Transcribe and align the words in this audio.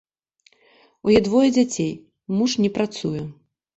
У 1.07 1.11
яе 1.15 1.21
двое 1.29 1.49
дзяцей, 1.57 1.93
муж 2.41 2.51
не 2.63 2.69
працуе. 2.79 3.21